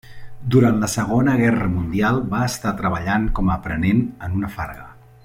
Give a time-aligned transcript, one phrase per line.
[0.53, 4.89] Durant la Segona Guerra Mundial va estar treballant com a aprenent en una farga.